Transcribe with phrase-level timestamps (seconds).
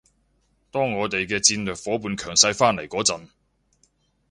[0.71, 3.27] 當我哋嘅戰略夥伴強勢返嚟嗰陣